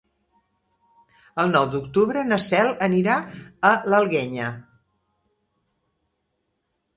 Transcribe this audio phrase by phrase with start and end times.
[1.43, 3.19] El nou d'octubre na Cel anirà
[3.71, 4.49] a l'Alguenya.